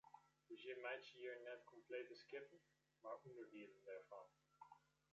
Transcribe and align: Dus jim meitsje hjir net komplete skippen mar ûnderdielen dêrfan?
Dus 0.49 0.59
jim 0.67 0.79
meitsje 0.85 1.15
hjir 1.19 1.37
net 1.45 1.61
komplete 1.73 2.15
skippen 2.21 2.61
mar 3.03 3.17
ûnderdielen 3.29 3.85
dêrfan? 3.87 4.27